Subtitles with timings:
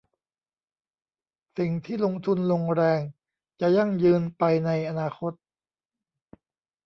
[1.57, 3.01] สิ่งที่ลงทุนลงแรง
[3.61, 5.33] จะยั่งยืนไปในอนาคต